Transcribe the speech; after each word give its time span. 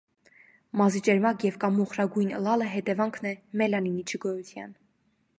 Մազի 0.79 1.01
ճերմակ 1.07 1.43
եւ 1.47 1.59
կամ 1.63 1.75
մոխրագոյն 1.79 2.31
ըլլալը 2.37 2.69
հետեւանքն 2.77 3.27
է՝ 3.33 3.33
մելանինի 3.63 4.07
չգոյութեան։ 4.17 4.73